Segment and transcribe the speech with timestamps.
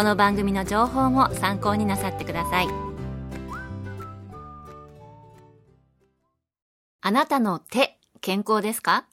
[0.00, 2.68] この番組の情報も参考になさってください。
[7.02, 9.04] あなたの手健康ですか？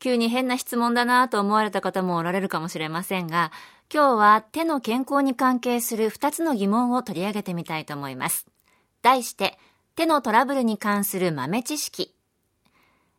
[0.00, 3.52] 急に変な質問だなと思われた方もおられるかもしれませんが
[3.94, 8.48] 今日は手の健康に関係する2つの疑問を取り上げてみたいと思います。
[9.02, 9.56] 題して
[9.94, 12.12] 手のトラブルに関する豆知識。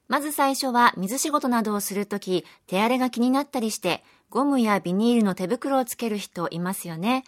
[0.10, 7.24] まず最初は水仕事などをするとき、手荒れが気になったりして、ゴムやビニールの手袋をつける人いますよね。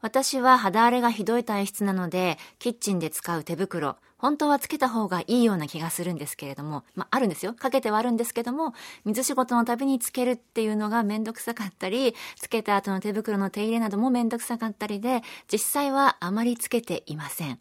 [0.00, 7.52] 私は肌荒れがひどい体質なので、キッチンで使う手袋、本当はつけた方がいいような気がするんですけれども、まあ、あるんですよ。
[7.52, 17.60] かけてはあるんですけども、水仕事のたびにつけるっていうのがめんどくさかったり、つけた後の手袋の手入れなどもめんどくさかったりで、実際はあまりつけていません。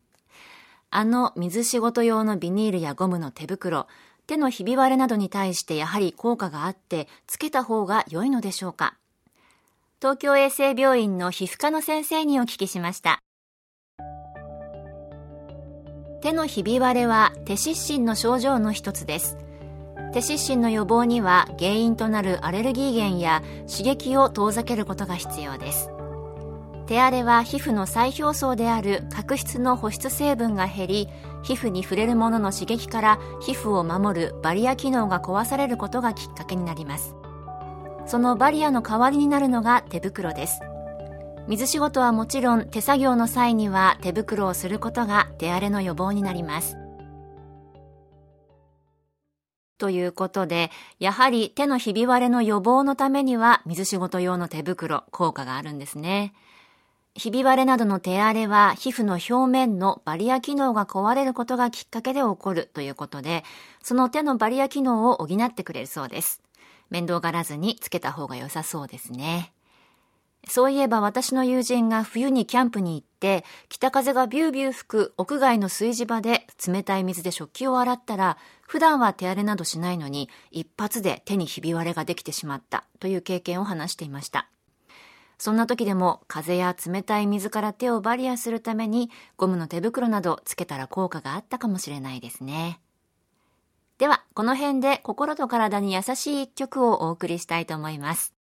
[0.90, 3.88] あの水仕事用のビニールやゴムの手袋、
[4.28, 8.98] 手のひび割れなどに対してやはり効果があってつけた方が良いのでしょうか。
[10.02, 13.20] 東京衛生病院の皮膚科の先生にお聞きしました。
[16.22, 19.38] 手のひび割れは手湿疹の症状の一つです。
[20.12, 25.90] 手湿疹の予防には原因となるアレルギー源や刺激を遠ざけることが必要です。
[26.86, 31.10] 手荒れは皮膚の再表層である角質の保湿成分が減り
[31.48, 37.16] 皮膚に触れるものの刺激から皮膚を守るバリア機能が壊されることがきっかけになります。
[38.06, 40.60] そのバリアの代わりになるのが手袋です。
[41.48, 46.76] 水仕事はもちろん手作業の際には手袋をすることが手荒れの予防になります。
[49.78, 50.70] ということで、
[51.00, 56.34] やはり手のひび割れの予防のためには水仕事用の手袋効果があるんですね。
[57.18, 63.44] ひび割れなどの手荒れは皮膚の表面のバリア機能が壊れることがきっかけで起こるということで、
[63.82, 66.44] その手のバリア機能を補ってくれるそうです。
[66.92, 69.52] 面倒がらずにつけた方が良さそうですね。
[70.48, 84.48] そういえば私の友人が冬にキャンプに行って、北風がビュービュー吹く屋外の炊事場で冷たい水で食器を洗ったら、普段は手荒れなどしないのに、一発で手にひび割れができてしまったという経験を話していました。
[85.38, 92.80] そんな時でも風や冷たい水から手をバリアするためにゴムの手袋などつけたら効果があったかもしれないですね。
[93.98, 98.34] では、この辺で心と体に優しい一曲をお送りしたいと思います。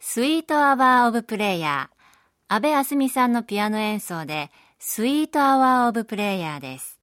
[0.00, 2.54] スイートアワーオブプレイヤー。
[2.54, 4.50] 安倍あすみさんのピアノ演奏で、
[4.80, 6.97] スイートアワーオブプレイヤーです。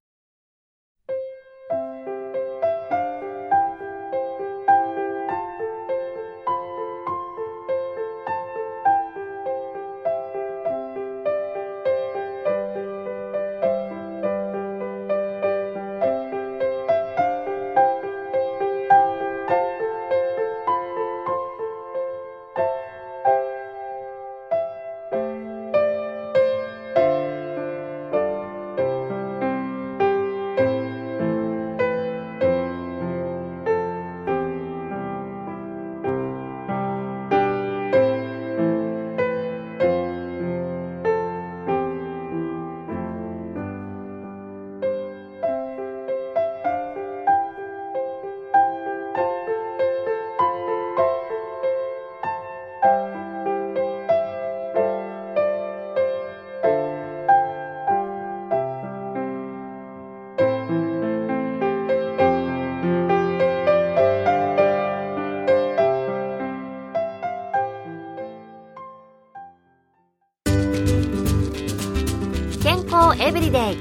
[73.20, 73.78] エブリデイ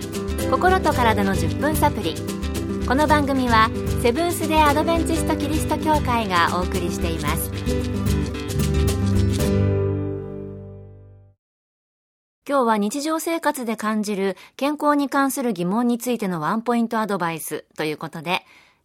[0.51, 2.15] 心と体の10分サプリ
[2.87, 3.69] この番組は
[4.03, 7.51] セブンス・デ・アドベンチスト・キリスト教会がお送りしています
[12.47, 18.43] 今日今日は日常生活で感じる健康に関する疑問についてのワンポイントアドバイスということで、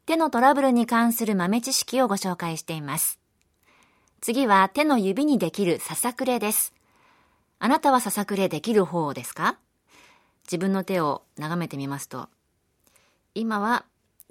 [0.08, 3.20] 手のトラブルに関する豆知識をご紹介しています。
[4.22, 6.74] 次は手の指にできるささくれです。
[7.60, 9.60] あなたはささくれできる方ですか？
[10.50, 12.28] 自分の手を眺めてみますと、
[13.36, 13.86] 今は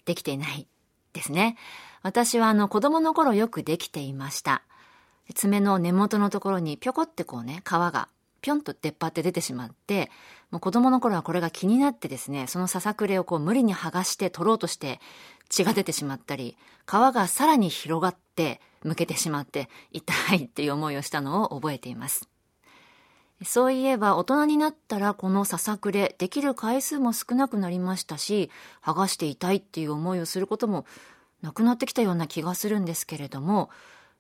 [0.05, 0.67] できていない
[1.13, 1.57] ですね。
[2.03, 4.63] 私はあの子供の頃よくできていました。
[5.35, 8.09] 爪の根元のところにぴょこってこうね、皮が
[8.41, 10.11] ぴょんと出っ張って出てしまって、
[10.51, 15.01] もう子供の頃はこれが気になってですね、そのささくれをこう無理に剥がして取ろうとして
[15.49, 16.57] 血が出てしまったり、
[16.87, 22.29] 皮がさらに広がって剥けてしまって痛いっていう思いをしたのを覚えています。
[23.45, 28.51] そういえば大人になったらこのささくれできる回数も少なくなりましたし、
[28.83, 30.87] 剥がして痛いっていう思いをすることも
[31.41, 33.71] なくなってきたような気がするんですけれども、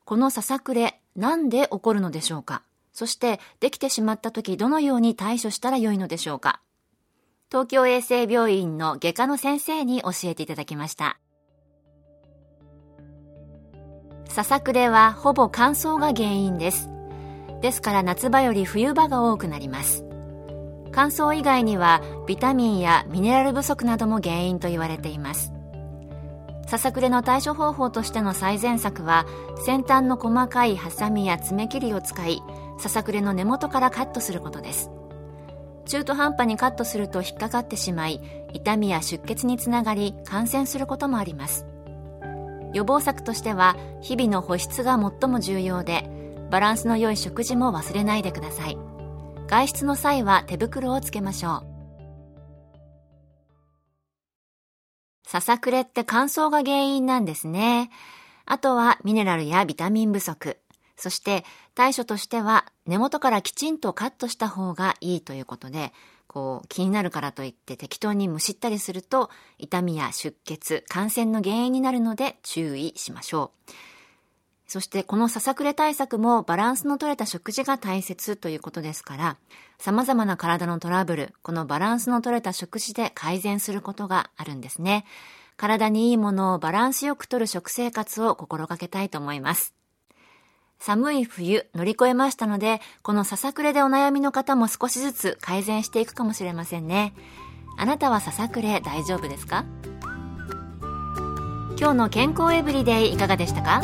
[0.04, 2.62] このささくれなんで起こるのでしょうか？
[2.92, 6.60] そしてできてしまった時どのように対処したらよいのでしょうか？
[7.50, 11.18] 東京衛生病院の外科の先生に教えていただきました。
[14.28, 16.88] ささくれはほぼ乾燥が原因です。
[17.60, 20.04] ですから夏場より冬場が多くなります。
[20.92, 25.52] 乾燥以外にはビタミンやミネラル不足なども原因と言われています。
[26.68, 29.24] ささくれの対処方法としての最善策は
[29.64, 32.42] 先端の細かいハサミや爪切りを使い
[32.78, 34.90] ささくれの根元からカットすることです
[35.86, 38.20] 中途半端にカットすると引っかかってしまい
[38.52, 41.64] 痛みや出血につながり感染することもあります
[42.74, 48.78] 予防策としては日々の保湿が最も重要でバランスの良い食事も忘れないでください
[49.46, 51.78] 外出の際は手袋をつけましょう
[55.28, 57.90] ささくれって乾燥が原因なんですね。
[58.46, 60.56] あとはミネラルやビタミン不足。
[60.96, 65.92] そして対処としては根元からきちんとカットした方がいいということで、
[66.28, 69.28] こう気になるからといって適当にむしったりすると
[69.58, 73.72] 痛みや出血、感染の原因になるので注意しましょう。
[74.68, 79.36] そしてこのささくれ対策もバランスの取れた食事が大切ということですから、
[79.78, 85.06] 様々な体のトラブル、このバランスの取れた食事で改善することがあるんですね。
[85.56, 89.74] 体にいいものをバランスよくとる食生活を心がけたいと思います。
[90.78, 97.14] 寒い冬乗り越えましたので、このささくれでお悩みの方も少しずつ改善していくかもしれませんね。
[97.78, 99.64] あなたはささくれ大丈夫ですか？
[101.78, 103.80] 今日の健康エブリデイいかがでしたか？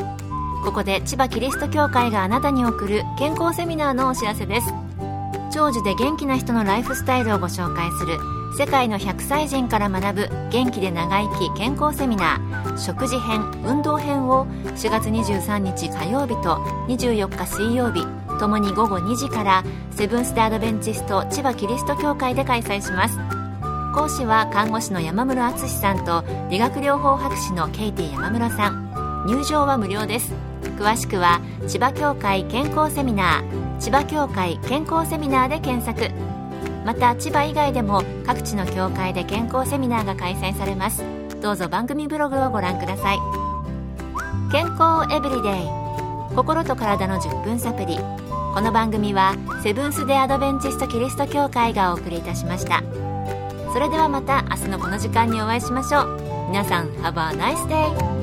[0.65, 4.73] ここで千葉キリスト教会があなたに送る健康セミナーのお知らせです。
[5.53, 8.19] 長寿で元気な人のライフスタイルをご紹介する
[8.59, 16.57] 世界の100歳人から学ぶ元気で長生き健康セミナー食事編運動編を4月23日火曜日と
[16.89, 18.05] 24日水曜日
[18.41, 23.19] ともに午後2時からセブンス・デ・アドベンチスト千葉キリスト教会で開催します。
[23.95, 29.25] 講師は看護師の山室敦さんと理学療法博士のケイティ山室さん。
[29.27, 30.54] 入場は無料です。
[30.75, 36.13] 詳しくは千葉協会健康セミナー千葉協会健康セミナーで検索。
[36.85, 41.03] また千葉以外でも各地の協会で健康セミナーが開催されます。
[41.41, 43.19] どうぞ番組ブログをご覧ください。
[44.53, 45.85] 健康エブリデイ。
[46.37, 47.97] 心と体の10分サプリ
[48.55, 52.83] この番組はセブンス・デ・アドベンチスト・キリスト教会がお送りいたしました。
[53.73, 56.21] それではまた明日のこの時間にお会いしましょう。
[56.49, 58.14] 皆さん Have a nice day!